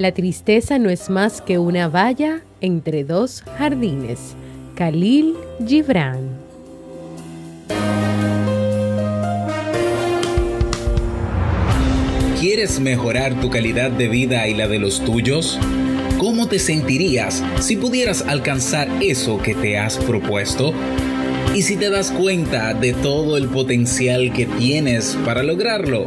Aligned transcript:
La 0.00 0.12
tristeza 0.12 0.78
no 0.78 0.88
es 0.88 1.10
más 1.10 1.42
que 1.42 1.58
una 1.58 1.86
valla 1.86 2.40
entre 2.62 3.04
dos 3.04 3.42
jardines. 3.58 4.34
Khalil 4.74 5.34
Gibran. 5.66 6.38
¿Quieres 12.40 12.80
mejorar 12.80 13.38
tu 13.42 13.50
calidad 13.50 13.90
de 13.90 14.08
vida 14.08 14.48
y 14.48 14.54
la 14.54 14.68
de 14.68 14.78
los 14.78 15.04
tuyos? 15.04 15.58
¿Cómo 16.16 16.48
te 16.48 16.58
sentirías 16.58 17.44
si 17.58 17.76
pudieras 17.76 18.22
alcanzar 18.22 18.88
eso 19.02 19.36
que 19.42 19.54
te 19.54 19.76
has 19.76 19.98
propuesto? 19.98 20.72
¿Y 21.54 21.60
si 21.60 21.76
te 21.76 21.90
das 21.90 22.10
cuenta 22.10 22.72
de 22.72 22.94
todo 22.94 23.36
el 23.36 23.48
potencial 23.48 24.32
que 24.32 24.46
tienes 24.46 25.18
para 25.26 25.42
lograrlo? 25.42 26.06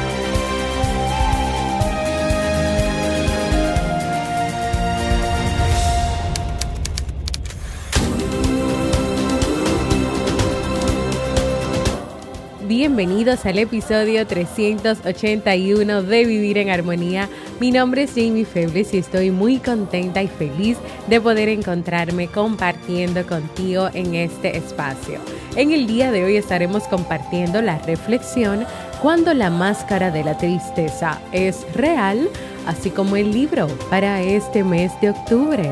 Bienvenidos 12.81 13.45
al 13.45 13.59
episodio 13.59 14.25
381 14.25 16.01
de 16.01 16.25
Vivir 16.25 16.57
en 16.57 16.71
Armonía. 16.71 17.29
Mi 17.59 17.69
nombre 17.69 18.01
es 18.01 18.13
Jamie 18.15 18.43
Febles 18.43 18.91
y 18.95 18.97
estoy 18.97 19.29
muy 19.29 19.59
contenta 19.59 20.23
y 20.23 20.27
feliz 20.27 20.79
de 21.07 21.21
poder 21.21 21.47
encontrarme 21.47 22.27
compartiendo 22.27 23.23
contigo 23.27 23.87
en 23.93 24.15
este 24.15 24.57
espacio. 24.57 25.19
En 25.55 25.71
el 25.73 25.85
día 25.85 26.11
de 26.11 26.23
hoy 26.23 26.37
estaremos 26.37 26.85
compartiendo 26.85 27.61
la 27.61 27.77
reflexión 27.77 28.65
cuando 28.99 29.31
la 29.35 29.51
máscara 29.51 30.09
de 30.09 30.23
la 30.23 30.39
tristeza 30.39 31.21
es 31.31 31.71
real, 31.75 32.27
así 32.65 32.89
como 32.89 33.15
el 33.15 33.31
libro 33.31 33.67
para 33.91 34.23
este 34.23 34.63
mes 34.63 34.91
de 35.01 35.11
octubre. 35.11 35.71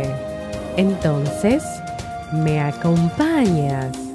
Entonces, 0.78 1.64
¿me 2.34 2.60
acompañas? 2.60 4.09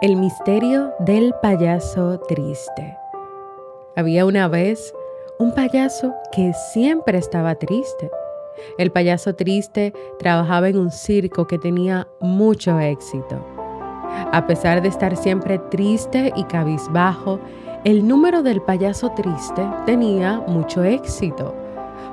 El 0.01 0.15
misterio 0.15 0.95
del 0.97 1.31
payaso 1.43 2.19
triste. 2.21 2.97
Había 3.95 4.25
una 4.25 4.47
vez 4.47 4.95
un 5.37 5.53
payaso 5.53 6.15
que 6.31 6.53
siempre 6.73 7.19
estaba 7.19 7.53
triste. 7.53 8.09
El 8.79 8.91
payaso 8.91 9.35
triste 9.35 9.93
trabajaba 10.17 10.69
en 10.69 10.79
un 10.79 10.89
circo 10.89 11.45
que 11.45 11.59
tenía 11.59 12.07
mucho 12.19 12.79
éxito. 12.79 13.45
A 14.31 14.47
pesar 14.47 14.81
de 14.81 14.87
estar 14.87 15.15
siempre 15.15 15.59
triste 15.59 16.33
y 16.35 16.45
cabizbajo, 16.45 17.39
el 17.83 18.07
número 18.07 18.41
del 18.41 18.59
payaso 18.59 19.11
triste 19.11 19.61
tenía 19.85 20.39
mucho 20.47 20.83
éxito. 20.83 21.53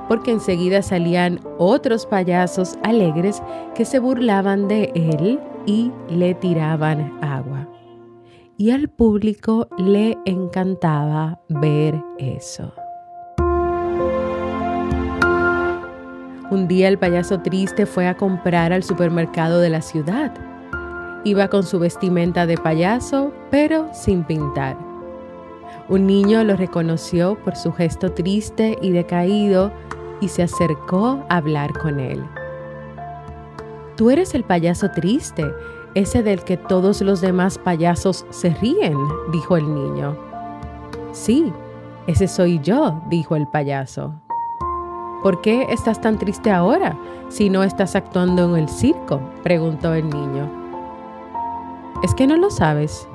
porque 0.08 0.30
enseguida 0.30 0.80
salían 0.80 1.40
otros 1.58 2.06
payasos 2.06 2.78
alegres 2.82 3.42
que 3.74 3.84
se 3.84 3.98
burlaban 3.98 4.66
de 4.66 4.90
él 4.94 5.38
y 5.66 5.92
le 6.08 6.34
tiraban 6.34 7.18
agua. 7.22 7.66
Y 8.60 8.72
al 8.72 8.88
público 8.88 9.68
le 9.78 10.18
encantaba 10.24 11.38
ver 11.48 11.94
eso. 12.18 12.74
Un 16.50 16.66
día 16.66 16.88
el 16.88 16.98
payaso 16.98 17.40
triste 17.40 17.86
fue 17.86 18.08
a 18.08 18.16
comprar 18.16 18.72
al 18.72 18.82
supermercado 18.82 19.60
de 19.60 19.70
la 19.70 19.80
ciudad. 19.80 20.34
Iba 21.22 21.46
con 21.46 21.62
su 21.62 21.78
vestimenta 21.78 22.46
de 22.46 22.56
payaso, 22.56 23.32
pero 23.48 23.88
sin 23.94 24.24
pintar. 24.24 24.76
Un 25.88 26.08
niño 26.08 26.42
lo 26.42 26.56
reconoció 26.56 27.38
por 27.44 27.54
su 27.54 27.72
gesto 27.72 28.10
triste 28.10 28.76
y 28.82 28.90
decaído 28.90 29.70
y 30.20 30.26
se 30.26 30.42
acercó 30.42 31.24
a 31.28 31.36
hablar 31.36 31.78
con 31.78 32.00
él. 32.00 32.24
Tú 33.94 34.10
eres 34.10 34.34
el 34.34 34.42
payaso 34.42 34.90
triste, 34.90 35.44
ese 35.94 36.22
del 36.22 36.42
que 36.44 36.56
todos 36.56 37.00
los 37.00 37.20
demás 37.20 37.58
payasos 37.58 38.26
se 38.30 38.50
ríen, 38.50 38.96
dijo 39.32 39.56
el 39.56 39.74
niño. 39.74 40.16
Sí, 41.12 41.52
ese 42.06 42.28
soy 42.28 42.60
yo, 42.60 43.02
dijo 43.08 43.36
el 43.36 43.46
payaso. 43.46 44.12
¿Por 45.22 45.40
qué 45.40 45.66
estás 45.70 46.00
tan 46.00 46.18
triste 46.18 46.50
ahora 46.50 46.96
si 47.28 47.50
no 47.50 47.64
estás 47.64 47.96
actuando 47.96 48.44
en 48.44 48.62
el 48.62 48.68
circo? 48.68 49.20
preguntó 49.42 49.92
el 49.94 50.08
niño. 50.08 50.48
Es 52.02 52.14
que 52.14 52.26
no 52.26 52.36
lo 52.36 52.50
sabes. 52.50 53.08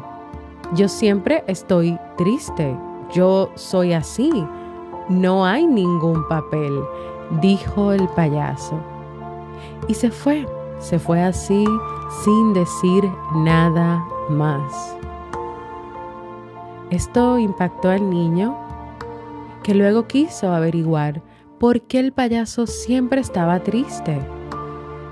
Yo 0.73 0.89
siempre 0.89 1.43
estoy 1.47 1.97
triste. 2.17 2.75
Yo 3.13 3.49
soy 3.55 3.93
así. 3.93 4.29
No 5.07 5.45
hay 5.45 5.65
ningún 5.65 6.27
papel, 6.27 6.77
dijo 7.41 7.93
el 7.93 8.07
payaso. 8.09 8.75
Y 9.87 9.93
se 9.93 10.11
fue, 10.11 10.45
se 10.83 10.99
fue 10.99 11.21
así 11.21 11.65
sin 12.23 12.53
decir 12.53 13.09
nada 13.35 14.05
más. 14.29 14.97
Esto 16.89 17.39
impactó 17.39 17.89
al 17.89 18.09
niño, 18.09 18.55
que 19.63 19.73
luego 19.73 20.07
quiso 20.07 20.53
averiguar 20.53 21.21
por 21.57 21.81
qué 21.81 21.99
el 21.99 22.11
payaso 22.11 22.67
siempre 22.67 23.21
estaba 23.21 23.61
triste. 23.61 24.19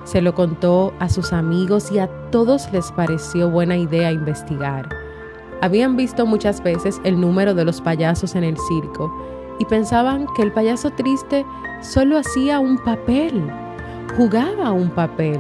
Se 0.03 0.21
lo 0.21 0.35
contó 0.35 0.93
a 0.99 1.07
sus 1.07 1.31
amigos 1.31 1.91
y 1.91 1.99
a 1.99 2.07
todos 2.31 2.71
les 2.73 2.91
pareció 2.91 3.49
buena 3.49 3.77
idea 3.77 4.11
investigar. 4.11 4.89
Habían 5.61 5.95
visto 5.95 6.25
muchas 6.25 6.61
veces 6.61 6.99
el 7.05 7.21
número 7.21 7.53
de 7.53 7.63
los 7.63 7.79
payasos 7.79 8.35
en 8.35 8.43
el 8.43 8.57
circo 8.57 9.11
y 9.57 9.65
pensaban 9.65 10.27
que 10.35 10.41
el 10.41 10.51
payaso 10.51 10.89
triste 10.89 11.45
solo 11.81 12.17
hacía 12.17 12.59
un 12.59 12.77
papel, 12.79 13.41
jugaba 14.17 14.71
un 14.71 14.89
papel. 14.89 15.39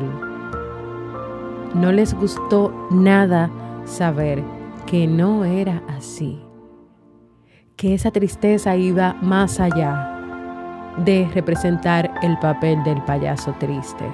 No 1.75 1.91
les 1.91 2.13
gustó 2.13 2.73
nada 2.91 3.49
saber 3.85 4.43
que 4.85 5.07
no 5.07 5.43
era 5.45 5.81
así, 5.87 6.41
que 7.75 7.93
esa 7.93 8.11
tristeza 8.11 8.75
iba 8.75 9.13
más 9.21 9.59
allá 9.59 10.07
de 11.05 11.29
representar 11.33 12.13
el 12.21 12.37
papel 12.39 12.83
del 12.83 13.01
payaso 13.03 13.53
triste. 13.59 14.05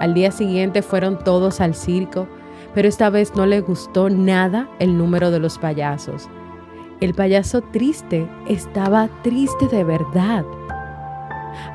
Al 0.00 0.14
día 0.14 0.30
siguiente 0.30 0.82
fueron 0.82 1.18
todos 1.18 1.60
al 1.60 1.74
circo, 1.74 2.26
pero 2.74 2.88
esta 2.88 3.08
vez 3.10 3.34
no 3.34 3.46
le 3.46 3.60
gustó 3.60 4.10
nada 4.10 4.68
el 4.78 4.96
número 4.98 5.30
de 5.30 5.38
los 5.38 5.58
payasos. 5.58 6.28
El 7.00 7.14
payaso 7.14 7.62
triste 7.62 8.26
estaba 8.46 9.08
triste 9.22 9.68
de 9.68 9.84
verdad. 9.84 10.44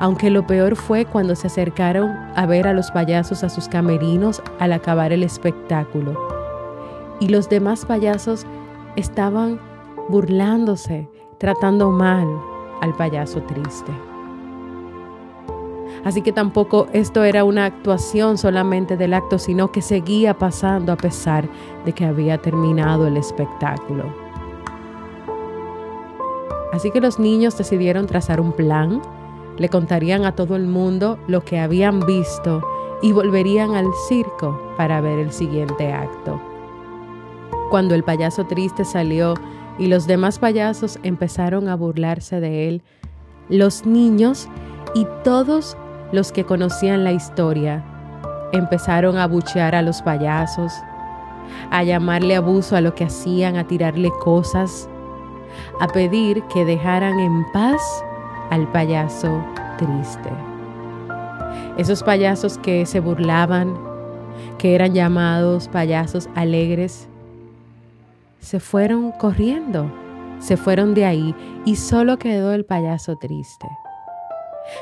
Aunque 0.00 0.30
lo 0.30 0.46
peor 0.46 0.76
fue 0.76 1.04
cuando 1.04 1.34
se 1.34 1.46
acercaron 1.46 2.10
a 2.34 2.46
ver 2.46 2.66
a 2.66 2.72
los 2.72 2.90
payasos 2.90 3.44
a 3.44 3.48
sus 3.48 3.68
camerinos 3.68 4.42
al 4.58 4.72
acabar 4.72 5.12
el 5.12 5.22
espectáculo. 5.22 6.18
Y 7.20 7.28
los 7.28 7.48
demás 7.48 7.84
payasos 7.84 8.46
estaban 8.96 9.60
burlándose, 10.08 11.08
tratando 11.38 11.90
mal, 11.90 12.26
al 12.80 12.94
payaso 12.94 13.42
triste. 13.42 13.92
Así 16.04 16.20
que 16.22 16.32
tampoco 16.32 16.88
esto 16.92 17.22
era 17.22 17.44
una 17.44 17.64
actuación 17.64 18.36
solamente 18.36 18.96
del 18.96 19.14
acto, 19.14 19.38
sino 19.38 19.70
que 19.70 19.82
seguía 19.82 20.36
pasando 20.36 20.92
a 20.92 20.96
pesar 20.96 21.48
de 21.84 21.92
que 21.92 22.04
había 22.04 22.38
terminado 22.38 23.06
el 23.06 23.16
espectáculo. 23.16 24.04
Así 26.72 26.90
que 26.90 27.00
los 27.00 27.18
niños 27.18 27.56
decidieron 27.56 28.06
trazar 28.06 28.40
un 28.40 28.52
plan, 28.52 29.00
le 29.58 29.68
contarían 29.68 30.24
a 30.24 30.34
todo 30.34 30.56
el 30.56 30.66
mundo 30.66 31.18
lo 31.26 31.44
que 31.44 31.60
habían 31.60 32.00
visto 32.00 32.62
y 33.02 33.12
volverían 33.12 33.74
al 33.74 33.86
circo 34.08 34.60
para 34.76 35.00
ver 35.00 35.18
el 35.18 35.32
siguiente 35.32 35.92
acto. 35.92 36.40
Cuando 37.70 37.94
el 37.94 38.04
payaso 38.04 38.46
triste 38.46 38.84
salió 38.84 39.34
y 39.78 39.86
los 39.86 40.06
demás 40.06 40.38
payasos 40.38 40.98
empezaron 41.02 41.68
a 41.68 41.74
burlarse 41.74 42.40
de 42.40 42.68
él. 42.68 42.82
Los 43.48 43.86
niños 43.86 44.48
y 44.94 45.06
todos 45.24 45.76
los 46.12 46.32
que 46.32 46.44
conocían 46.44 47.04
la 47.04 47.12
historia 47.12 47.84
empezaron 48.52 49.16
a 49.16 49.26
buchear 49.26 49.74
a 49.74 49.82
los 49.82 50.02
payasos, 50.02 50.72
a 51.70 51.82
llamarle 51.82 52.36
abuso 52.36 52.76
a 52.76 52.80
lo 52.80 52.94
que 52.94 53.04
hacían, 53.04 53.56
a 53.56 53.66
tirarle 53.66 54.10
cosas, 54.20 54.88
a 55.80 55.88
pedir 55.88 56.42
que 56.44 56.64
dejaran 56.64 57.18
en 57.18 57.44
paz 57.52 58.04
al 58.52 58.70
payaso 58.70 59.42
triste. 59.78 60.28
Esos 61.78 62.02
payasos 62.02 62.58
que 62.58 62.84
se 62.84 63.00
burlaban, 63.00 63.74
que 64.58 64.74
eran 64.74 64.92
llamados 64.92 65.68
payasos 65.68 66.28
alegres, 66.34 67.08
se 68.40 68.60
fueron 68.60 69.12
corriendo, 69.12 69.90
se 70.38 70.58
fueron 70.58 70.92
de 70.92 71.06
ahí 71.06 71.34
y 71.64 71.76
solo 71.76 72.18
quedó 72.18 72.52
el 72.52 72.66
payaso 72.66 73.16
triste. 73.16 73.66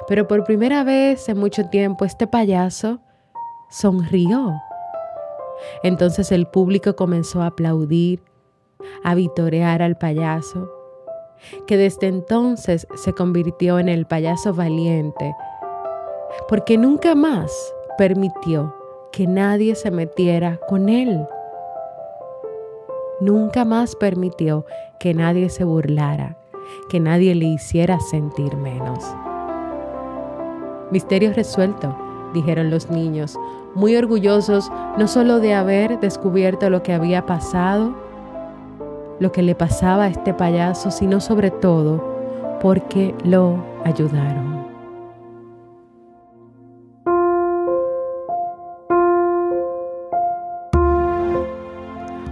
Pero 0.08 0.26
por 0.26 0.42
primera 0.42 0.82
vez 0.82 1.28
en 1.28 1.38
mucho 1.38 1.66
tiempo 1.66 2.04
este 2.04 2.26
payaso 2.26 2.98
sonrió. 3.70 4.52
Entonces 5.84 6.32
el 6.32 6.48
público 6.48 6.96
comenzó 6.96 7.42
a 7.42 7.46
aplaudir, 7.46 8.20
a 9.04 9.14
vitorear 9.14 9.80
al 9.80 9.96
payaso, 9.96 10.79
que 11.66 11.76
desde 11.76 12.08
entonces 12.08 12.86
se 12.94 13.12
convirtió 13.12 13.78
en 13.78 13.88
el 13.88 14.06
payaso 14.06 14.54
valiente, 14.54 15.34
porque 16.48 16.78
nunca 16.78 17.14
más 17.14 17.52
permitió 17.98 18.74
que 19.12 19.26
nadie 19.26 19.74
se 19.74 19.90
metiera 19.90 20.58
con 20.68 20.88
él 20.88 21.26
nunca 23.20 23.64
más 23.64 23.94
permitió 23.96 24.64
que 24.98 25.14
nadie 25.14 25.50
se 25.50 25.64
burlara, 25.64 26.36
que 26.88 27.00
nadie 27.00 27.34
le 27.34 27.46
hiciera 27.46 28.00
sentir 28.00 28.56
menos. 28.56 29.04
Misterio 30.90 31.32
resuelto, 31.32 31.96
dijeron 32.34 32.70
los 32.70 32.90
niños, 32.90 33.38
muy 33.74 33.94
orgullosos 33.94 34.70
no 34.98 35.06
solo 35.06 35.38
de 35.38 35.54
haber 35.54 36.00
descubierto 36.00 36.70
lo 36.70 36.82
que 36.82 36.92
había 36.92 37.26
pasado, 37.26 37.94
lo 39.20 39.30
que 39.30 39.42
le 39.42 39.54
pasaba 39.54 40.04
a 40.04 40.08
este 40.08 40.34
payaso, 40.34 40.90
sino 40.90 41.20
sobre 41.20 41.50
todo 41.50 42.58
porque 42.60 43.14
lo 43.24 43.62
ayudaron. 43.84 44.60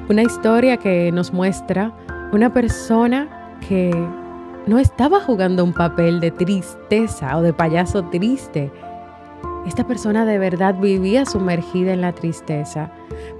Una 0.09 0.23
historia 0.23 0.79
que 0.79 1.13
nos 1.13 1.35
muestra 1.35 1.93
una 2.33 2.53
persona 2.53 3.29
que 3.69 3.91
no 4.67 4.79
estaba 4.79 5.21
jugando 5.21 5.65
un 5.65 5.75
papel 5.75 6.21
de 6.21 6.31
tristeza 6.31 7.37
o 7.37 7.43
de 7.43 7.53
payaso 7.53 8.05
triste. 8.05 8.71
Esta 9.69 9.87
persona 9.87 10.25
de 10.25 10.39
verdad 10.39 10.77
vivía 10.81 11.27
sumergida 11.27 11.93
en 11.93 12.01
la 12.01 12.15
tristeza, 12.15 12.91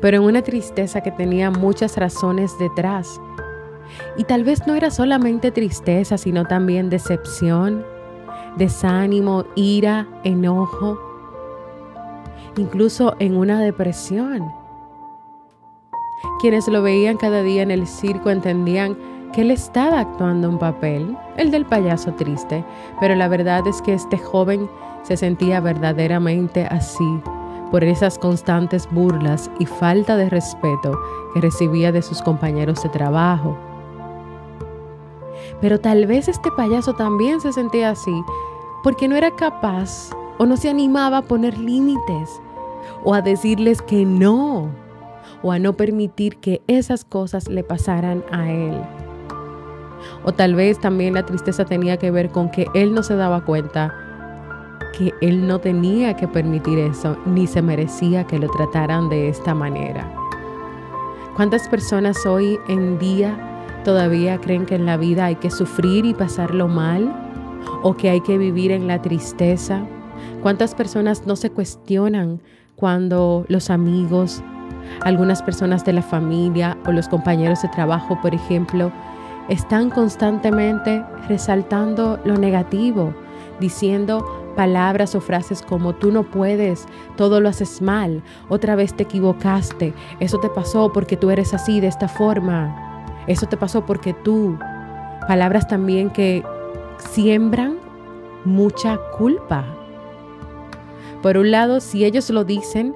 pero 0.03 0.19
en 0.19 0.25
una 0.25 0.43
tristeza 0.43 1.01
que 1.01 1.11
tenía 1.11 1.51
muchas 1.51 1.97
razones 1.97 2.59
detrás. 2.59 3.19
Y 4.19 4.25
tal 4.25 4.45
vez 4.45 4.67
no 4.67 4.75
era 4.75 4.91
solamente 4.91 5.51
tristeza, 5.51 6.19
sino 6.19 6.45
también 6.45 6.91
decepción, 6.91 7.83
desánimo, 8.59 9.47
ira, 9.55 10.07
enojo, 10.23 11.01
incluso 12.59 13.17
en 13.21 13.35
una 13.35 13.63
depresión. 13.63 14.53
Quienes 16.43 16.69
lo 16.69 16.83
veían 16.83 17.17
cada 17.17 17.43
día 17.43 17.63
en 17.63 17.71
el 17.71 17.87
circo 17.87 18.29
entendían 18.29 18.99
que 19.33 19.41
él 19.41 19.51
estaba 19.51 20.01
actuando 20.01 20.51
un 20.51 20.59
papel, 20.59 21.17
el 21.39 21.51
del 21.51 21.65
payaso 21.65 22.13
triste, 22.13 22.67
pero 23.01 23.15
la 23.15 23.29
verdad 23.29 23.67
es 23.67 23.81
que 23.81 23.95
este 23.95 24.19
joven 24.19 24.69
se 25.09 25.17
sentía 25.17 25.61
verdaderamente 25.61 26.67
así 26.67 27.23
por 27.71 27.83
esas 27.83 28.19
constantes 28.19 28.87
burlas 28.91 29.51
y 29.59 29.65
falta 29.65 30.19
de 30.19 30.29
respeto 30.29 31.01
que 31.33 31.41
recibía 31.41 31.93
de 31.93 32.03
sus 32.03 32.21
compañeros 32.21 32.83
de 32.83 32.91
trabajo. 32.91 33.57
Pero 35.63 35.81
tal 35.81 36.05
vez 36.05 36.29
este 36.29 36.51
payaso 36.51 36.93
también 36.93 37.41
se 37.41 37.55
sentía 37.55 37.89
así 37.89 38.23
porque 38.83 39.09
no 39.09 39.17
era 39.17 39.31
capaz 39.31 40.11
o 40.37 40.45
no 40.45 40.59
se 40.59 40.69
animaba 40.69 41.19
a 41.19 41.23
poner 41.23 41.57
límites 41.57 42.29
o 43.03 43.15
a 43.15 43.23
decirles 43.23 43.81
que 43.81 44.05
no 44.05 44.69
o 45.43 45.53
a 45.53 45.59
no 45.59 45.73
permitir 45.73 46.37
que 46.37 46.61
esas 46.67 47.07
cosas 47.07 47.49
le 47.49 47.65
pasaran 47.65 48.23
a 48.31 48.51
él. 48.51 48.79
O 50.23 50.33
tal 50.33 50.55
vez 50.55 50.79
también 50.79 51.15
la 51.15 51.25
tristeza 51.25 51.65
tenía 51.65 51.97
que 51.97 52.11
ver 52.11 52.29
con 52.29 52.51
que 52.51 52.67
él 52.75 52.93
no 52.93 53.03
se 53.03 53.17
daba 53.17 53.47
cuenta 53.47 54.05
que 54.97 55.13
él 55.21 55.47
no 55.47 55.61
tenía 55.61 56.15
que 56.15 56.29
permitir 56.29 56.79
eso, 56.79 57.17
ni 57.27 57.47
se 57.47 57.63
merecía 57.63 58.25
que 58.25 58.39
lo 58.39 58.49
trataran 58.49 59.09
de 59.09 59.29
esta 59.29 59.55
manera. 59.55 60.11
¿Cuántas 61.37 61.69
personas 61.69 62.27
hoy 62.27 62.59
en 62.69 62.99
día 62.99 63.37
todavía 63.85 64.39
creen 64.41 64.67
que 64.67 64.75
en 64.75 64.87
la 64.87 64.97
vida 64.97 65.27
hay 65.27 65.37
que 65.37 65.51
sufrir 65.51 66.05
y 66.05 66.15
pasarlo 66.15 66.67
mal? 66.67 67.15
¿O 67.83 67.97
que 67.97 68.11
hay 68.11 68.21
que 68.21 68.39
vivir 68.39 68.73
en 68.73 68.89
la 68.89 69.01
tristeza? 69.03 69.83
¿Cuántas 70.43 70.75
personas 70.75 71.27
no 71.27 71.37
se 71.37 71.51
cuestionan 71.51 72.41
cuando 72.75 73.45
los 73.49 73.71
amigos, 73.71 74.43
algunas 75.03 75.43
personas 75.43 75.85
de 75.85 75.93
la 75.93 76.03
familia 76.03 76.77
o 76.87 76.93
los 76.93 77.09
compañeros 77.09 77.63
de 77.63 77.69
trabajo, 77.69 78.19
por 78.21 78.35
ejemplo, 78.35 78.91
están 79.49 79.91
constantemente 79.91 81.05
resaltando 81.29 82.21
lo 82.25 82.37
negativo, 82.37 83.15
diciendo 83.61 84.38
palabras 84.57 85.15
o 85.15 85.21
frases 85.21 85.63
como 85.63 85.95
tú 85.95 86.11
no 86.11 86.25
puedes, 86.25 86.87
todo 87.17 87.41
lo 87.41 87.49
haces 87.49 87.81
mal, 87.81 88.23
otra 88.49 88.77
vez 88.77 88.95
te 88.95 89.05
equivocaste, 89.05 89.95
eso 90.21 90.39
te 90.39 90.49
pasó 90.49 90.93
porque 90.93 91.17
tú 91.17 91.31
eres 91.31 91.55
así, 91.55 91.81
de 91.81 91.87
esta 91.87 92.09
forma, 92.09 93.15
eso 93.27 93.47
te 93.47 93.57
pasó 93.57 93.85
porque 93.85 94.15
tú. 94.15 94.59
Palabras 95.27 95.69
también 95.69 96.11
que 96.11 96.43
siembran 96.99 97.79
mucha 98.45 98.99
culpa. 99.17 99.65
Por 101.23 101.37
un 101.37 101.51
lado, 101.51 101.81
si 101.81 102.05
ellos 102.05 102.31
lo 102.31 102.45
dicen, 102.45 102.95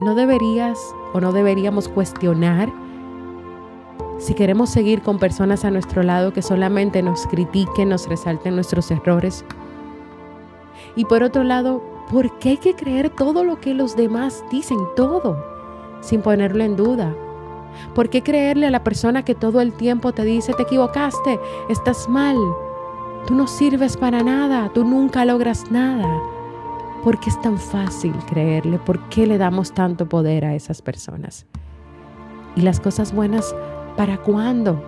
no 0.00 0.14
deberías 0.14 0.78
o 1.12 1.20
no 1.20 1.32
deberíamos 1.32 1.88
cuestionar 1.88 2.70
si 4.20 4.34
queremos 4.34 4.68
seguir 4.68 5.00
con 5.00 5.18
personas 5.18 5.64
a 5.64 5.70
nuestro 5.70 6.02
lado 6.02 6.34
que 6.34 6.42
solamente 6.42 7.02
nos 7.02 7.26
critiquen, 7.26 7.88
nos 7.88 8.06
resalten 8.06 8.54
nuestros 8.54 8.90
errores. 8.90 9.46
Y 10.96 11.04
por 11.04 11.22
otro 11.22 11.44
lado, 11.44 11.82
¿por 12.10 12.38
qué 12.38 12.50
hay 12.50 12.56
que 12.58 12.74
creer 12.74 13.10
todo 13.10 13.44
lo 13.44 13.60
que 13.60 13.74
los 13.74 13.96
demás 13.96 14.44
dicen? 14.50 14.78
Todo, 14.96 15.42
sin 16.00 16.22
ponerlo 16.22 16.64
en 16.64 16.76
duda. 16.76 17.14
¿Por 17.94 18.10
qué 18.10 18.22
creerle 18.22 18.66
a 18.66 18.70
la 18.70 18.82
persona 18.82 19.24
que 19.24 19.34
todo 19.34 19.60
el 19.60 19.72
tiempo 19.72 20.12
te 20.12 20.24
dice, 20.24 20.52
te 20.54 20.64
equivocaste, 20.64 21.38
estás 21.68 22.08
mal, 22.08 22.36
tú 23.26 23.34
no 23.34 23.46
sirves 23.46 23.96
para 23.96 24.22
nada, 24.22 24.70
tú 24.74 24.84
nunca 24.84 25.24
logras 25.24 25.70
nada? 25.70 26.20
¿Por 27.04 27.18
qué 27.20 27.30
es 27.30 27.40
tan 27.40 27.58
fácil 27.58 28.14
creerle? 28.28 28.78
¿Por 28.78 28.98
qué 29.08 29.26
le 29.26 29.38
damos 29.38 29.72
tanto 29.72 30.06
poder 30.06 30.44
a 30.44 30.54
esas 30.54 30.82
personas? 30.82 31.46
Y 32.56 32.62
las 32.62 32.80
cosas 32.80 33.14
buenas 33.14 33.54
¿Para 33.96 34.16
cuándo? 34.16 34.82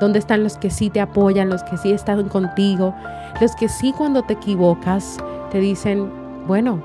¿Dónde 0.00 0.18
están 0.18 0.42
los 0.42 0.58
que 0.58 0.70
sí 0.70 0.90
te 0.90 1.00
apoyan, 1.00 1.48
los 1.48 1.62
que 1.62 1.76
sí 1.78 1.92
están 1.92 2.28
contigo, 2.28 2.94
los 3.40 3.56
que 3.56 3.68
sí 3.68 3.92
cuando 3.96 4.22
te 4.22 4.34
equivocas 4.34 5.18
te 5.50 5.58
dicen, 5.58 6.10
bueno, 6.46 6.82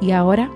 y 0.00 0.12
ahora 0.12 0.50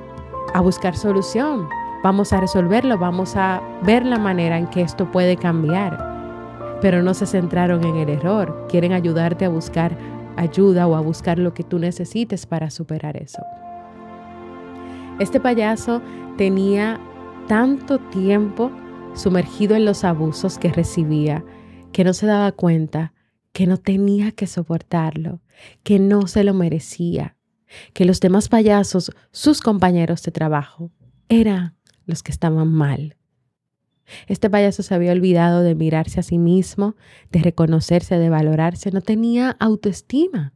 a 0.54 0.60
buscar 0.60 0.96
solución, 0.96 1.68
vamos 2.04 2.32
a 2.32 2.40
resolverlo, 2.40 2.96
vamos 2.96 3.34
a 3.36 3.60
ver 3.82 4.06
la 4.06 4.18
manera 4.18 4.58
en 4.58 4.68
que 4.68 4.82
esto 4.82 5.10
puede 5.10 5.36
cambiar? 5.36 6.78
Pero 6.80 7.02
no 7.02 7.12
se 7.12 7.26
centraron 7.26 7.84
en 7.84 7.96
el 7.96 8.08
error, 8.08 8.66
quieren 8.68 8.92
ayudarte 8.92 9.44
a 9.44 9.48
buscar 9.48 9.96
ayuda 10.36 10.86
o 10.86 10.94
a 10.94 11.00
buscar 11.00 11.38
lo 11.38 11.52
que 11.52 11.64
tú 11.64 11.78
necesites 11.80 12.46
para 12.46 12.70
superar 12.70 13.16
eso. 13.16 13.42
Este 15.18 15.40
payaso 15.40 16.00
tenía 16.36 17.00
tanto 17.48 17.98
tiempo 17.98 18.70
sumergido 19.14 19.76
en 19.76 19.84
los 19.84 20.04
abusos 20.04 20.58
que 20.58 20.72
recibía, 20.72 21.44
que 21.92 22.04
no 22.04 22.12
se 22.14 22.26
daba 22.26 22.52
cuenta 22.52 23.12
que 23.52 23.66
no 23.66 23.76
tenía 23.76 24.32
que 24.32 24.46
soportarlo, 24.46 25.40
que 25.82 25.98
no 25.98 26.26
se 26.26 26.44
lo 26.44 26.54
merecía, 26.54 27.36
que 27.92 28.04
los 28.04 28.20
demás 28.20 28.48
payasos, 28.48 29.12
sus 29.32 29.60
compañeros 29.60 30.22
de 30.22 30.32
trabajo, 30.32 30.92
eran 31.28 31.76
los 32.06 32.22
que 32.22 32.32
estaban 32.32 32.68
mal. 32.68 33.16
Este 34.26 34.48
payaso 34.48 34.82
se 34.82 34.94
había 34.94 35.12
olvidado 35.12 35.62
de 35.62 35.74
mirarse 35.74 36.20
a 36.20 36.22
sí 36.22 36.38
mismo, 36.38 36.96
de 37.30 37.40
reconocerse, 37.40 38.18
de 38.18 38.30
valorarse, 38.30 38.90
no 38.90 39.00
tenía 39.00 39.50
autoestima. 39.58 40.54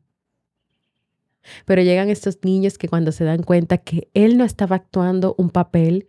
Pero 1.67 1.83
llegan 1.83 2.09
estos 2.09 2.39
niños 2.43 2.79
que 2.79 2.89
cuando 2.89 3.13
se 3.13 3.25
dan 3.25 3.43
cuenta 3.43 3.79
que 3.79 4.09
él 4.15 4.39
no 4.39 4.45
estaba 4.45 4.77
actuando 4.77 5.35
un 5.37 5.51
papel 5.51 6.07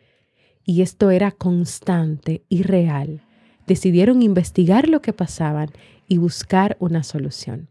y 0.66 0.82
esto 0.82 1.12
era 1.12 1.32
constante 1.32 2.44
y 2.50 2.64
real, 2.64 3.22
decidieron 3.68 4.22
investigar 4.22 4.88
lo 4.88 5.02
que 5.02 5.14
pasaban 5.14 5.70
y 6.08 6.18
buscar 6.18 6.78
una 6.80 7.04
solución. 7.04 7.70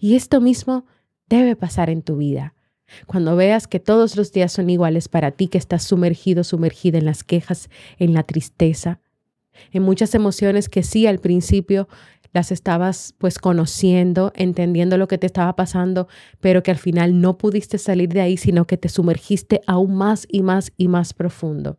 Y 0.00 0.16
esto 0.16 0.40
mismo 0.40 0.86
debe 1.28 1.56
pasar 1.56 1.90
en 1.90 2.02
tu 2.02 2.16
vida. 2.16 2.54
Cuando 3.06 3.36
veas 3.36 3.66
que 3.66 3.80
todos 3.80 4.16
los 4.16 4.32
días 4.32 4.52
son 4.52 4.70
iguales 4.70 5.08
para 5.08 5.30
ti, 5.30 5.48
que 5.48 5.58
estás 5.58 5.84
sumergido, 5.84 6.42
sumergida 6.42 6.98
en 6.98 7.04
las 7.04 7.22
quejas, 7.22 7.68
en 7.98 8.14
la 8.14 8.22
tristeza, 8.22 9.00
en 9.72 9.82
muchas 9.82 10.14
emociones 10.14 10.68
que 10.68 10.82
sí 10.82 11.06
al 11.06 11.18
principio 11.18 11.88
las 12.32 12.52
estabas 12.52 13.14
pues 13.18 13.38
conociendo, 13.38 14.32
entendiendo 14.36 14.96
lo 14.96 15.08
que 15.08 15.18
te 15.18 15.26
estaba 15.26 15.54
pasando, 15.56 16.08
pero 16.40 16.62
que 16.62 16.70
al 16.70 16.78
final 16.78 17.20
no 17.20 17.38
pudiste 17.38 17.78
salir 17.78 18.10
de 18.10 18.20
ahí, 18.20 18.36
sino 18.36 18.66
que 18.66 18.76
te 18.76 18.88
sumergiste 18.88 19.60
aún 19.66 19.94
más 19.94 20.26
y 20.30 20.42
más 20.42 20.72
y 20.76 20.88
más 20.88 21.12
profundo 21.12 21.78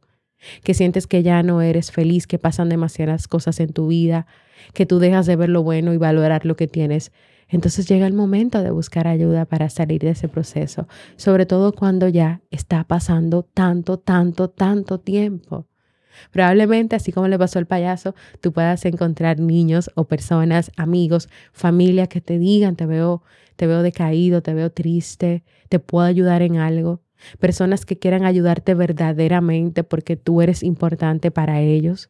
que 0.64 0.74
sientes 0.74 1.08
que 1.08 1.24
ya 1.24 1.44
no 1.44 1.62
eres 1.62 1.92
feliz, 1.92 2.28
que 2.28 2.40
pasan 2.40 2.70
demasiadas 2.70 3.28
cosas 3.28 3.60
en 3.60 3.74
tu 3.74 3.88
vida, 3.88 4.28
que 4.74 4.86
tú 4.86 5.00
dejas 5.00 5.26
de 5.26 5.36
ver 5.36 5.50
lo 5.50 5.64
bueno 5.64 5.94
y 5.94 5.98
valorar 5.98 6.46
lo 6.46 6.56
que 6.56 6.68
tienes. 6.68 7.12
Entonces 7.48 7.88
llega 7.88 8.06
el 8.06 8.14
momento 8.14 8.62
de 8.62 8.72
buscar 8.72 9.08
ayuda 9.08 9.46
para 9.46 9.70
salir 9.70 10.02
de 10.02 10.12
ese 10.12 10.28
proceso, 10.28 10.88
sobre 11.16 11.46
todo 11.46 11.74
cuando 11.74 12.08
ya 12.08 12.42
está 12.52 12.84
pasando 12.84 13.44
tanto, 13.44 13.98
tanto, 13.98 14.50
tanto 14.50 15.00
tiempo. 15.00 15.66
Probablemente, 16.32 16.96
así 16.96 17.12
como 17.12 17.28
le 17.28 17.40
pasó 17.40 17.60
al 17.60 17.66
payaso, 17.66 18.14
tú 18.42 18.52
puedas 18.52 18.86
encontrar 18.86 19.40
niños 19.40 19.90
o 19.96 20.04
personas, 20.06 20.72
amigos, 20.78 21.30
familia 21.54 22.08
que 22.08 22.22
te 22.22 22.38
digan, 22.38 22.76
te 22.76 22.86
veo, 22.86 23.24
te 23.56 23.68
veo 23.68 23.82
decaído, 23.82 24.42
te 24.42 24.54
veo 24.54 24.70
triste, 24.72 25.44
te 25.70 25.80
puedo 25.80 26.06
ayudar 26.06 26.42
en 26.42 26.58
algo 26.58 27.02
personas 27.40 27.86
que 27.86 27.98
quieran 27.98 28.26
ayudarte 28.26 28.74
verdaderamente 28.74 29.84
porque 29.84 30.16
tú 30.16 30.42
eres 30.42 30.64
importante 30.64 31.32
para 31.32 31.62
ellos. 31.62 32.10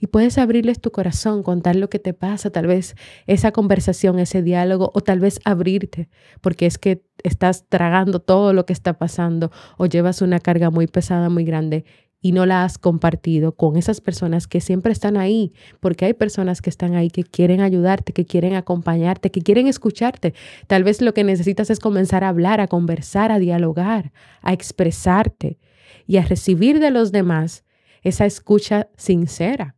Y 0.00 0.06
puedes 0.08 0.38
abrirles 0.38 0.80
tu 0.80 0.90
corazón, 0.90 1.42
contar 1.42 1.76
lo 1.76 1.88
que 1.88 1.98
te 1.98 2.14
pasa, 2.14 2.50
tal 2.50 2.66
vez 2.66 2.96
esa 3.26 3.52
conversación, 3.52 4.18
ese 4.18 4.42
diálogo, 4.42 4.90
o 4.94 5.00
tal 5.00 5.20
vez 5.20 5.38
abrirte, 5.44 6.08
porque 6.40 6.66
es 6.66 6.78
que 6.78 7.04
estás 7.22 7.66
tragando 7.68 8.20
todo 8.20 8.52
lo 8.52 8.66
que 8.66 8.72
está 8.72 8.98
pasando 8.98 9.50
o 9.76 9.86
llevas 9.86 10.22
una 10.22 10.40
carga 10.40 10.70
muy 10.70 10.86
pesada, 10.86 11.28
muy 11.28 11.44
grande 11.44 11.84
y 12.26 12.32
no 12.32 12.44
la 12.44 12.64
has 12.64 12.76
compartido 12.76 13.52
con 13.52 13.76
esas 13.76 14.00
personas 14.00 14.48
que 14.48 14.60
siempre 14.60 14.90
están 14.90 15.16
ahí, 15.16 15.52
porque 15.78 16.06
hay 16.06 16.12
personas 16.12 16.60
que 16.60 16.70
están 16.70 16.96
ahí 16.96 17.08
que 17.08 17.22
quieren 17.22 17.60
ayudarte, 17.60 18.12
que 18.12 18.24
quieren 18.24 18.54
acompañarte, 18.54 19.30
que 19.30 19.42
quieren 19.42 19.68
escucharte. 19.68 20.34
Tal 20.66 20.82
vez 20.82 21.00
lo 21.00 21.14
que 21.14 21.22
necesitas 21.22 21.70
es 21.70 21.78
comenzar 21.78 22.24
a 22.24 22.30
hablar, 22.30 22.60
a 22.60 22.66
conversar, 22.66 23.30
a 23.30 23.38
dialogar, 23.38 24.10
a 24.42 24.52
expresarte 24.52 25.60
y 26.04 26.16
a 26.16 26.24
recibir 26.24 26.80
de 26.80 26.90
los 26.90 27.12
demás 27.12 27.64
esa 28.02 28.26
escucha 28.26 28.88
sincera. 28.96 29.76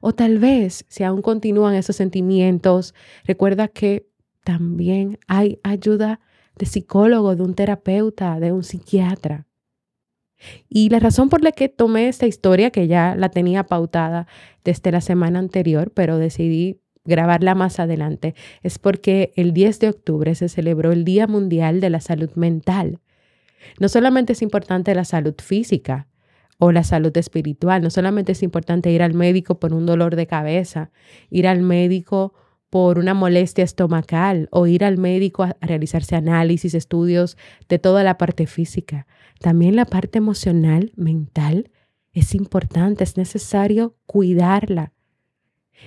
O 0.00 0.14
tal 0.14 0.38
vez, 0.38 0.86
si 0.88 1.04
aún 1.04 1.20
continúan 1.20 1.74
esos 1.74 1.96
sentimientos, 1.96 2.94
recuerda 3.26 3.68
que 3.68 4.08
también 4.44 5.18
hay 5.28 5.60
ayuda 5.62 6.20
de 6.56 6.64
psicólogo, 6.64 7.36
de 7.36 7.42
un 7.42 7.52
terapeuta, 7.52 8.40
de 8.40 8.50
un 8.50 8.62
psiquiatra. 8.62 9.46
Y 10.68 10.88
la 10.88 10.98
razón 10.98 11.28
por 11.28 11.42
la 11.42 11.52
que 11.52 11.68
tomé 11.68 12.08
esta 12.08 12.26
historia, 12.26 12.70
que 12.70 12.86
ya 12.86 13.14
la 13.16 13.28
tenía 13.28 13.64
pautada 13.64 14.26
desde 14.64 14.92
la 14.92 15.00
semana 15.00 15.38
anterior, 15.38 15.92
pero 15.94 16.18
decidí 16.18 16.80
grabarla 17.04 17.54
más 17.54 17.80
adelante, 17.80 18.34
es 18.62 18.78
porque 18.78 19.32
el 19.36 19.52
10 19.52 19.80
de 19.80 19.88
octubre 19.88 20.34
se 20.34 20.48
celebró 20.48 20.92
el 20.92 21.04
Día 21.04 21.26
Mundial 21.26 21.80
de 21.80 21.90
la 21.90 22.00
Salud 22.00 22.30
Mental. 22.34 23.00
No 23.80 23.88
solamente 23.88 24.34
es 24.34 24.42
importante 24.42 24.94
la 24.94 25.04
salud 25.04 25.34
física 25.42 26.08
o 26.58 26.70
la 26.70 26.84
salud 26.84 27.16
espiritual, 27.16 27.82
no 27.82 27.90
solamente 27.90 28.32
es 28.32 28.42
importante 28.42 28.90
ir 28.92 29.02
al 29.02 29.14
médico 29.14 29.58
por 29.58 29.74
un 29.74 29.84
dolor 29.84 30.14
de 30.14 30.26
cabeza, 30.26 30.90
ir 31.28 31.48
al 31.48 31.60
médico 31.60 32.34
por 32.70 32.98
una 32.98 33.14
molestia 33.14 33.64
estomacal 33.64 34.48
o 34.50 34.66
ir 34.66 34.84
al 34.84 34.96
médico 34.96 35.42
a 35.42 35.56
realizarse 35.60 36.16
análisis, 36.16 36.72
estudios 36.74 37.36
de 37.68 37.78
toda 37.78 38.04
la 38.04 38.16
parte 38.16 38.46
física. 38.46 39.06
También 39.42 39.76
la 39.76 39.86
parte 39.86 40.18
emocional, 40.18 40.92
mental, 40.96 41.70
es 42.12 42.34
importante, 42.34 43.04
es 43.04 43.16
necesario 43.16 43.96
cuidarla. 44.06 44.92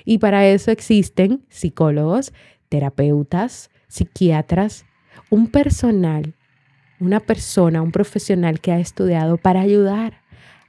Y 0.03 0.17
para 0.17 0.45
eso 0.45 0.71
existen 0.71 1.45
psicólogos 1.50 2.33
terapeutas, 2.67 3.69
psiquiatras, 3.88 4.85
un 5.29 5.47
personal, 5.47 6.35
una 7.00 7.21
persona, 7.21 7.81
un 7.81 7.91
profesional 7.91 8.59
que 8.59 8.74
ha 8.74 8.79
estudiado 8.79 9.38
para 9.38 9.62
ayudar 9.62 10.21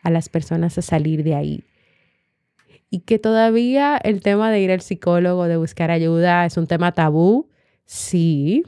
a 0.03 0.11
las 0.11 0.29
personas 0.29 0.79
a 0.79 0.83
salir 0.83 1.25
de 1.25 1.35
ahí. 1.35 1.65
Y 2.91 3.01
que 3.01 3.19
todavía 3.19 3.97
el 3.97 4.21
tema 4.23 4.53
de 4.53 4.61
ir 4.61 4.71
al 4.71 4.83
psicólogo, 4.83 5.49
de 5.49 5.57
buscar 5.57 5.91
ayuda, 5.91 6.47
es 6.47 6.57
un 6.57 6.69
tema 6.69 6.93
tabú. 6.93 7.49
Sí, 7.85 8.63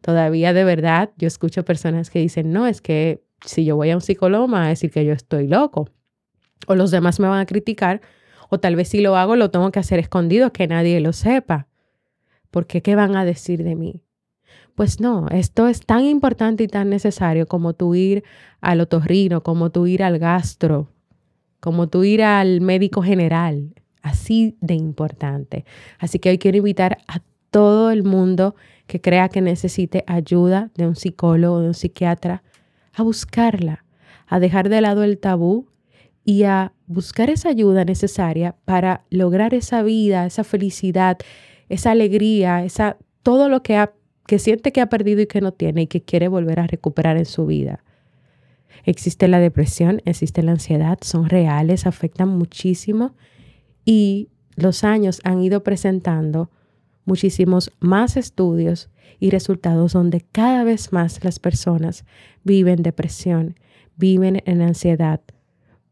todavía 0.00 0.52
de 0.52 0.62
verdad 0.62 1.10
yo 1.16 1.26
escucho 1.26 1.64
personas 1.64 2.10
que 2.10 2.20
dicen, 2.20 2.52
no, 2.52 2.68
es 2.68 2.80
que 2.80 3.23
si 3.44 3.64
yo 3.64 3.76
voy 3.76 3.90
a 3.90 3.96
un 3.96 4.00
psicólogo 4.00 4.48
me 4.48 4.58
va 4.58 4.66
a 4.66 4.68
decir 4.68 4.90
que 4.90 5.04
yo 5.04 5.12
estoy 5.12 5.48
loco. 5.48 5.88
O 6.66 6.74
los 6.74 6.90
demás 6.90 7.20
me 7.20 7.28
van 7.28 7.40
a 7.40 7.46
criticar. 7.46 8.00
O 8.48 8.58
tal 8.58 8.76
vez 8.76 8.88
si 8.88 9.00
lo 9.00 9.16
hago 9.16 9.36
lo 9.36 9.50
tengo 9.50 9.70
que 9.70 9.80
hacer 9.80 9.98
escondido, 9.98 10.52
que 10.52 10.66
nadie 10.66 11.00
lo 11.00 11.12
sepa. 11.12 11.68
Porque 12.50 12.82
¿qué 12.82 12.94
van 12.94 13.16
a 13.16 13.24
decir 13.24 13.64
de 13.64 13.74
mí? 13.74 14.02
Pues 14.74 15.00
no, 15.00 15.28
esto 15.28 15.68
es 15.68 15.80
tan 15.80 16.04
importante 16.04 16.64
y 16.64 16.68
tan 16.68 16.90
necesario 16.90 17.46
como 17.46 17.74
tú 17.74 17.94
ir 17.94 18.24
al 18.60 18.80
otorrino, 18.80 19.42
como 19.42 19.70
tú 19.70 19.86
ir 19.86 20.02
al 20.02 20.18
gastro, 20.18 20.90
como 21.60 21.88
tú 21.88 22.04
ir 22.04 22.22
al 22.22 22.60
médico 22.60 23.02
general. 23.02 23.74
Así 24.02 24.56
de 24.60 24.74
importante. 24.74 25.64
Así 25.98 26.18
que 26.18 26.30
hoy 26.30 26.38
quiero 26.38 26.58
invitar 26.58 26.98
a 27.08 27.20
todo 27.50 27.90
el 27.90 28.04
mundo 28.04 28.54
que 28.86 29.00
crea 29.00 29.28
que 29.28 29.40
necesite 29.40 30.04
ayuda 30.06 30.70
de 30.74 30.86
un 30.86 30.94
psicólogo, 30.94 31.60
de 31.60 31.68
un 31.68 31.74
psiquiatra, 31.74 32.42
a 32.94 33.02
buscarla, 33.02 33.84
a 34.26 34.40
dejar 34.40 34.68
de 34.68 34.80
lado 34.80 35.02
el 35.02 35.18
tabú 35.18 35.66
y 36.24 36.44
a 36.44 36.72
buscar 36.86 37.30
esa 37.30 37.50
ayuda 37.50 37.84
necesaria 37.84 38.56
para 38.64 39.04
lograr 39.10 39.54
esa 39.54 39.82
vida, 39.82 40.26
esa 40.26 40.44
felicidad, 40.44 41.18
esa 41.68 41.90
alegría, 41.90 42.64
esa 42.64 42.96
todo 43.22 43.48
lo 43.48 43.62
que 43.62 43.76
ha 43.76 43.92
que 44.26 44.38
siente 44.38 44.72
que 44.72 44.80
ha 44.80 44.88
perdido 44.88 45.20
y 45.20 45.26
que 45.26 45.40
no 45.40 45.52
tiene 45.52 45.82
y 45.82 45.86
que 45.86 46.02
quiere 46.02 46.28
volver 46.28 46.60
a 46.60 46.66
recuperar 46.66 47.16
en 47.16 47.26
su 47.26 47.46
vida. 47.46 47.84
Existe 48.84 49.28
la 49.28 49.38
depresión, 49.38 50.00
existe 50.04 50.42
la 50.42 50.52
ansiedad, 50.52 50.98
son 51.02 51.28
reales, 51.28 51.86
afectan 51.86 52.28
muchísimo 52.28 53.14
y 53.84 54.28
los 54.56 54.84
años 54.84 55.20
han 55.24 55.42
ido 55.42 55.62
presentando 55.62 56.50
muchísimos 57.04 57.72
más 57.80 58.16
estudios 58.16 58.90
y 59.20 59.30
resultados 59.30 59.92
donde 59.92 60.20
cada 60.20 60.64
vez 60.64 60.92
más 60.92 61.22
las 61.24 61.38
personas 61.38 62.04
viven 62.42 62.82
depresión, 62.82 63.56
viven 63.96 64.42
en 64.46 64.62
ansiedad 64.62 65.20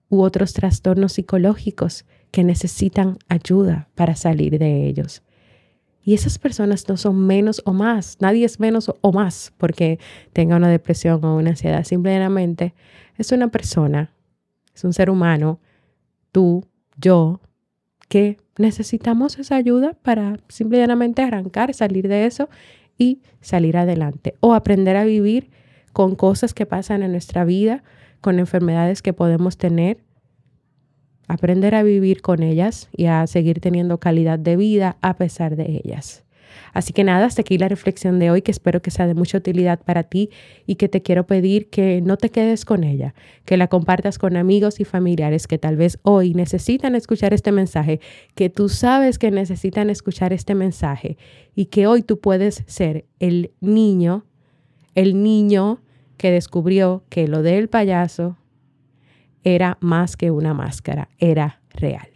u 0.09 0.23
otros 0.23 0.53
trastornos 0.53 1.15
psicológicos 1.15 2.05
que 2.31 2.45
necesitan 2.45 3.19
ayuda 3.29 3.89
para 3.95 4.17
salir 4.17 4.59
de 4.59 4.87
ellos. 4.87 5.23
Y 6.05 6.15
esas 6.15 6.39
personas 6.39 6.89
no 6.89 6.97
son 6.97 7.27
menos 7.27 7.63
o 7.65 7.73
más, 7.73 8.17
nadie 8.21 8.45
es 8.45 8.59
menos 8.59 8.93
o 9.01 9.13
más 9.13 9.53
porque 9.57 10.01
tenga 10.33 10.57
una 10.57 10.69
depresión 10.69 11.25
o 11.25 11.37
una 11.37 11.51
ansiedad. 11.51 11.85
Simplemente 11.85 12.75
es 13.17 13.31
una 13.31 13.49
persona, 13.49 14.13
es 14.75 14.83
un 14.83 14.93
ser 14.93 15.11
humano, 15.11 15.61
tú, 16.33 16.67
yo, 16.97 17.41
que 18.13 18.37
necesitamos 18.59 19.39
esa 19.39 19.57
ayuda 19.57 19.95
para 20.03 20.39
simplemente 20.49 21.23
arrancar, 21.23 21.73
salir 21.73 22.09
de 22.09 22.27
eso 22.27 22.51
y 22.99 23.23
salir 23.41 23.79
adelante. 23.79 24.35
O 24.41 24.53
aprender 24.53 24.97
a 24.97 25.05
vivir 25.05 25.49
con 25.95 26.15
cosas 26.15 26.53
que 26.53 26.67
pasan 26.67 27.03
en 27.03 27.13
nuestra 27.13 27.47
vida, 27.47 27.83
con 28.21 28.39
enfermedades 28.39 29.01
que 29.01 29.15
podemos 29.15 29.57
tener 29.57 29.97
aprender 31.27 31.75
a 31.75 31.83
vivir 31.83 32.21
con 32.21 32.43
ellas 32.43 32.91
y 32.95 33.07
a 33.07 33.27
seguir 33.27 33.61
teniendo 33.61 33.97
calidad 33.97 34.39
de 34.39 34.57
vida 34.57 34.99
a 35.01 35.17
pesar 35.17 35.57
de 35.57 35.81
ellas. 35.83 36.23
Así 36.73 36.93
que 36.93 37.05
nada, 37.05 37.27
hasta 37.27 37.43
aquí 37.43 37.59
la 37.59 37.69
reflexión 37.69 38.19
de 38.19 38.31
hoy 38.31 38.43
que 38.43 38.51
espero 38.51 38.83
que 38.83 38.91
sea 38.91 39.07
de 39.07 39.15
mucha 39.15 39.39
utilidad 39.39 39.81
para 39.81 40.03
ti 40.05 40.31
y 40.67 40.77
que 40.77 40.89
te 40.89 41.03
quiero 41.03 41.27
pedir 41.27 41.69
que 41.71 42.01
no 42.01 42.17
te 42.17 42.31
quedes 42.31 42.65
con 42.65 42.85
ella, 42.85 43.15
que 43.45 43.57
la 43.57 43.69
compartas 43.69 44.19
con 44.19 44.37
amigos 44.37 44.81
y 44.81 44.85
familiares 44.85 45.47
que 45.47 45.59
tal 45.59 45.77
vez 45.77 45.99
hoy 46.03 46.35
necesitan 46.35 46.95
escuchar 46.95 47.35
este 47.35 47.53
mensaje, 47.53 48.01
que 48.35 48.51
tú 48.51 48.69
sabes 48.69 49.19
que 49.19 49.31
necesitan 49.31 49.91
escuchar 49.91 50.33
este 50.33 50.55
mensaje 50.55 51.17
y 51.55 51.67
que 51.67 51.87
hoy 51.87 52.03
tú 52.03 52.19
puedes 52.19 52.65
ser 52.67 53.07
el 53.19 53.53
niño, 53.61 54.25
el 54.95 55.23
niño 55.23 55.81
que 56.17 56.31
descubrió 56.31 57.05
que 57.09 57.27
lo 57.27 57.43
del 57.43 57.69
payaso 57.69 58.37
era 59.45 59.77
más 59.81 60.17
que 60.17 60.31
una 60.31 60.55
máscara, 60.55 61.09
era 61.19 61.63
real. 61.71 62.12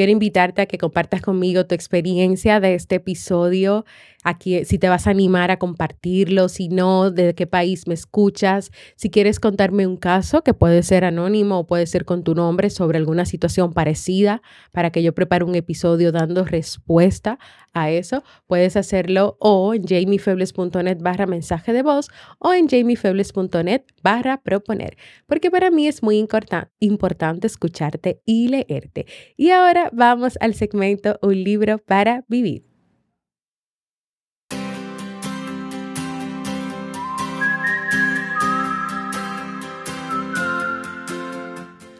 Quiero 0.00 0.12
invitarte 0.12 0.62
a 0.62 0.66
que 0.66 0.78
compartas 0.78 1.20
conmigo 1.20 1.66
tu 1.66 1.74
experiencia 1.74 2.58
de 2.58 2.74
este 2.74 2.94
episodio 2.94 3.84
aquí, 4.22 4.64
si 4.64 4.78
te 4.78 4.88
vas 4.88 5.06
a 5.06 5.10
animar 5.10 5.50
a 5.50 5.58
compartirlo, 5.58 6.48
si 6.48 6.68
no, 6.68 7.10
de 7.10 7.34
qué 7.34 7.46
país 7.46 7.86
me 7.86 7.94
escuchas, 7.94 8.70
si 8.96 9.10
quieres 9.10 9.40
contarme 9.40 9.86
un 9.86 9.96
caso 9.96 10.42
que 10.42 10.54
puede 10.54 10.82
ser 10.82 11.04
anónimo 11.04 11.60
o 11.60 11.66
puede 11.66 11.86
ser 11.86 12.04
con 12.04 12.22
tu 12.22 12.34
nombre 12.34 12.70
sobre 12.70 12.98
alguna 12.98 13.24
situación 13.24 13.72
parecida 13.72 14.42
para 14.72 14.90
que 14.90 15.02
yo 15.02 15.14
prepare 15.14 15.44
un 15.44 15.54
episodio 15.54 16.12
dando 16.12 16.44
respuesta 16.44 17.38
a 17.72 17.90
eso, 17.90 18.22
puedes 18.46 18.76
hacerlo 18.76 19.36
o 19.40 19.74
en 19.74 19.84
jamiefebles.net 19.84 20.98
barra 21.00 21.26
mensaje 21.26 21.72
de 21.72 21.82
voz 21.82 22.08
o 22.38 22.52
en 22.52 22.68
jamiefebles.net 22.68 23.82
barra 24.02 24.42
proponer, 24.42 24.96
porque 25.26 25.50
para 25.50 25.70
mí 25.70 25.86
es 25.86 26.02
muy 26.02 26.18
importante 26.18 27.46
escucharte 27.46 28.20
y 28.24 28.48
leerte. 28.48 29.06
Y 29.36 29.50
ahora 29.50 29.90
vamos 29.92 30.36
al 30.40 30.54
segmento 30.54 31.18
Un 31.22 31.44
libro 31.44 31.78
para 31.78 32.24
vivir. 32.28 32.69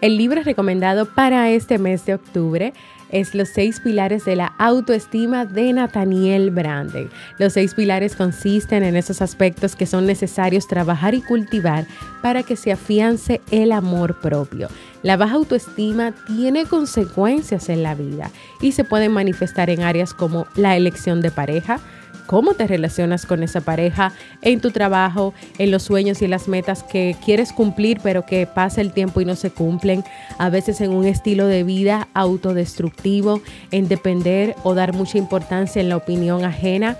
El 0.00 0.16
libro 0.16 0.42
recomendado 0.42 1.04
para 1.04 1.50
este 1.50 1.76
mes 1.76 2.06
de 2.06 2.14
octubre 2.14 2.72
es 3.10 3.34
Los 3.34 3.50
seis 3.50 3.80
pilares 3.80 4.24
de 4.24 4.34
la 4.34 4.46
autoestima 4.56 5.44
de 5.44 5.74
Nathaniel 5.74 6.50
Branden. 6.50 7.10
Los 7.38 7.52
seis 7.52 7.74
pilares 7.74 8.16
consisten 8.16 8.82
en 8.82 8.96
esos 8.96 9.20
aspectos 9.20 9.76
que 9.76 9.84
son 9.84 10.06
necesarios 10.06 10.66
trabajar 10.66 11.12
y 11.12 11.20
cultivar 11.20 11.84
para 12.22 12.42
que 12.42 12.56
se 12.56 12.72
afiance 12.72 13.42
el 13.50 13.72
amor 13.72 14.18
propio. 14.20 14.68
La 15.02 15.18
baja 15.18 15.34
autoestima 15.34 16.14
tiene 16.26 16.64
consecuencias 16.64 17.68
en 17.68 17.82
la 17.82 17.94
vida 17.94 18.30
y 18.62 18.72
se 18.72 18.84
pueden 18.84 19.12
manifestar 19.12 19.68
en 19.68 19.82
áreas 19.82 20.14
como 20.14 20.46
la 20.54 20.78
elección 20.78 21.20
de 21.20 21.30
pareja, 21.30 21.78
cómo 22.30 22.54
te 22.54 22.68
relacionas 22.68 23.26
con 23.26 23.42
esa 23.42 23.60
pareja, 23.60 24.12
en 24.42 24.60
tu 24.60 24.70
trabajo, 24.70 25.34
en 25.58 25.72
los 25.72 25.82
sueños 25.82 26.22
y 26.22 26.28
las 26.28 26.46
metas 26.46 26.84
que 26.84 27.16
quieres 27.24 27.52
cumplir, 27.52 27.98
pero 28.04 28.24
que 28.24 28.46
pasa 28.46 28.80
el 28.80 28.92
tiempo 28.92 29.20
y 29.20 29.24
no 29.24 29.34
se 29.34 29.50
cumplen, 29.50 30.04
a 30.38 30.48
veces 30.48 30.80
en 30.80 30.92
un 30.92 31.06
estilo 31.06 31.48
de 31.48 31.64
vida 31.64 32.06
autodestructivo, 32.14 33.42
en 33.72 33.88
depender 33.88 34.54
o 34.62 34.76
dar 34.76 34.92
mucha 34.92 35.18
importancia 35.18 35.82
en 35.82 35.88
la 35.88 35.96
opinión 35.96 36.44
ajena. 36.44 36.96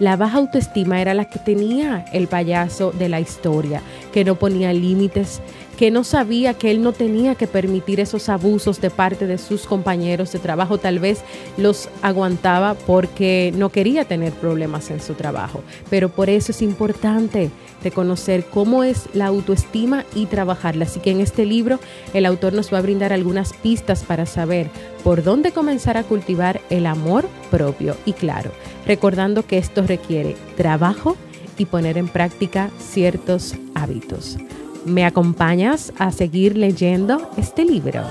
La 0.00 0.16
baja 0.16 0.38
autoestima 0.38 0.98
era 1.02 1.12
la 1.12 1.26
que 1.26 1.38
tenía 1.38 2.06
el 2.14 2.26
payaso 2.26 2.90
de 2.90 3.10
la 3.10 3.20
historia, 3.20 3.82
que 4.14 4.24
no 4.24 4.34
ponía 4.36 4.72
límites, 4.72 5.42
que 5.76 5.90
no 5.90 6.04
sabía 6.04 6.54
que 6.54 6.70
él 6.70 6.82
no 6.82 6.92
tenía 6.92 7.34
que 7.34 7.46
permitir 7.46 8.00
esos 8.00 8.30
abusos 8.30 8.80
de 8.80 8.88
parte 8.88 9.26
de 9.26 9.36
sus 9.36 9.66
compañeros 9.66 10.32
de 10.32 10.38
trabajo. 10.38 10.78
Tal 10.78 11.00
vez 11.00 11.20
los 11.58 11.90
aguantaba 12.00 12.74
porque 12.86 13.52
no 13.54 13.68
quería 13.68 14.06
tener 14.06 14.32
problemas 14.32 14.90
en 14.90 15.02
su 15.02 15.12
trabajo. 15.12 15.62
Pero 15.90 16.08
por 16.08 16.30
eso 16.30 16.52
es 16.52 16.62
importante 16.62 17.50
reconocer 17.84 18.46
cómo 18.46 18.84
es 18.84 19.04
la 19.12 19.26
autoestima 19.26 20.06
y 20.14 20.24
trabajarla. 20.24 20.86
Así 20.86 21.00
que 21.00 21.10
en 21.10 21.20
este 21.20 21.44
libro 21.44 21.78
el 22.14 22.24
autor 22.24 22.54
nos 22.54 22.72
va 22.72 22.78
a 22.78 22.82
brindar 22.82 23.12
algunas 23.12 23.52
pistas 23.52 24.02
para 24.02 24.24
saber 24.24 24.70
por 25.04 25.22
dónde 25.22 25.52
comenzar 25.52 25.98
a 25.98 26.04
cultivar 26.04 26.62
el 26.70 26.86
amor 26.86 27.26
propio. 27.50 27.96
Y 28.04 28.12
claro, 28.12 28.50
recordando 28.86 29.46
que 29.46 29.58
esto 29.58 29.82
requiere 29.82 30.36
trabajo 30.56 31.16
y 31.58 31.66
poner 31.66 31.98
en 31.98 32.08
práctica 32.08 32.70
ciertos 32.78 33.54
hábitos. 33.74 34.38
¿Me 34.86 35.04
acompañas 35.04 35.92
a 35.98 36.10
seguir 36.10 36.56
leyendo 36.56 37.30
este 37.36 37.64
libro? 37.64 38.02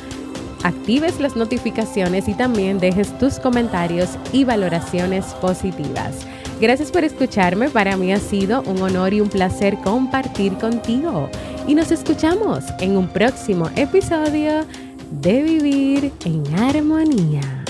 actives 0.63 1.19
las 1.19 1.35
notificaciones 1.35 2.27
y 2.27 2.33
también 2.33 2.79
dejes 2.79 3.17
tus 3.19 3.39
comentarios 3.39 4.09
y 4.33 4.43
valoraciones 4.43 5.25
positivas. 5.35 6.25
Gracias 6.59 6.91
por 6.91 7.03
escucharme, 7.03 7.69
para 7.69 7.95
mí 7.95 8.11
ha 8.11 8.19
sido 8.19 8.63
un 8.63 8.81
honor 8.81 9.13
y 9.13 9.21
un 9.21 9.29
placer 9.29 9.77
compartir 9.77 10.53
contigo 10.53 11.29
y 11.67 11.75
nos 11.75 11.91
escuchamos 11.91 12.65
en 12.79 12.97
un 12.97 13.07
próximo 13.07 13.69
episodio 13.75 14.65
de 15.11 15.41
vivir 15.43 16.11
en 16.25 16.55
armonía. 16.55 17.65